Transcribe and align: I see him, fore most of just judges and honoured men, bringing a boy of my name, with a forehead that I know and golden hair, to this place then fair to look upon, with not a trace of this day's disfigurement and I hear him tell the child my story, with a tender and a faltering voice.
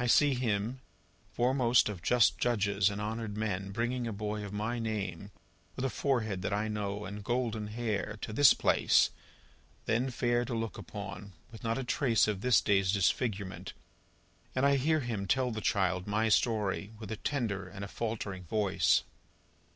I 0.00 0.08
see 0.08 0.34
him, 0.34 0.80
fore 1.32 1.54
most 1.54 1.88
of 1.88 2.02
just 2.02 2.38
judges 2.38 2.90
and 2.90 3.00
honoured 3.00 3.36
men, 3.36 3.70
bringing 3.70 4.04
a 4.04 4.12
boy 4.12 4.44
of 4.44 4.52
my 4.52 4.80
name, 4.80 5.30
with 5.76 5.84
a 5.84 5.90
forehead 5.90 6.42
that 6.42 6.52
I 6.52 6.66
know 6.66 7.04
and 7.04 7.22
golden 7.22 7.68
hair, 7.68 8.18
to 8.22 8.32
this 8.32 8.52
place 8.52 9.10
then 9.84 10.10
fair 10.10 10.44
to 10.44 10.54
look 10.54 10.76
upon, 10.76 11.34
with 11.52 11.62
not 11.62 11.78
a 11.78 11.84
trace 11.84 12.26
of 12.26 12.40
this 12.40 12.60
day's 12.60 12.90
disfigurement 12.90 13.74
and 14.56 14.66
I 14.66 14.74
hear 14.74 14.98
him 14.98 15.24
tell 15.24 15.52
the 15.52 15.60
child 15.60 16.08
my 16.08 16.28
story, 16.30 16.90
with 16.98 17.12
a 17.12 17.16
tender 17.16 17.68
and 17.68 17.84
a 17.84 17.86
faltering 17.86 18.42
voice. 18.46 19.04